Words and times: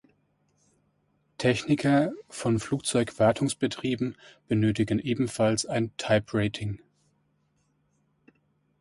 Techniker 1.37 2.11
von 2.27 2.57
Flugzeug-Wartungsbetrieben 2.57 4.15
benötigen 4.47 4.97
ebenfalls 4.97 5.67
ein 5.67 5.95
Type 5.97 6.33
Rating. 6.33 6.79